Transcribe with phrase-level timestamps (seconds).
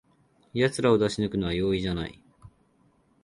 [0.55, 2.19] やつらを出し抜くのは容易じゃない